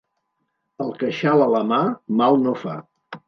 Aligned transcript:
El 0.85 0.89
queixal 1.03 1.45
a 1.45 1.49
la 1.57 1.61
mà 1.73 1.79
mal 2.23 2.41
no 2.47 2.57
fa. 2.65 2.77